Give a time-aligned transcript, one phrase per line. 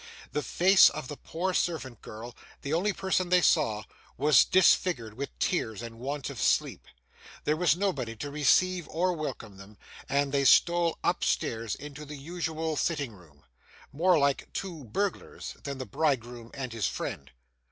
[0.31, 3.83] The face of the poor servant girl, the only person they saw,
[4.17, 6.87] was disfigured with tears and want of sleep.
[7.43, 9.77] There was nobody to receive or welcome them;
[10.09, 13.43] and they stole upstairs into the usual sitting room,
[13.91, 17.29] more like two burglars than the bridegroom and his friend.